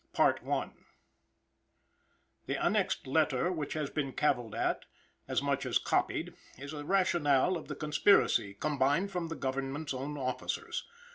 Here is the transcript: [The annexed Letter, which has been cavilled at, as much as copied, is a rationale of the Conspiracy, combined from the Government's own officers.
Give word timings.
[The 2.47 2.57
annexed 2.59 3.05
Letter, 3.05 3.51
which 3.51 3.73
has 3.73 3.91
been 3.91 4.13
cavilled 4.13 4.55
at, 4.55 4.85
as 5.27 5.43
much 5.43 5.63
as 5.63 5.77
copied, 5.77 6.33
is 6.57 6.73
a 6.73 6.83
rationale 6.83 7.55
of 7.55 7.67
the 7.67 7.75
Conspiracy, 7.75 8.55
combined 8.55 9.11
from 9.11 9.27
the 9.27 9.35
Government's 9.35 9.93
own 9.93 10.17
officers. 10.17 10.87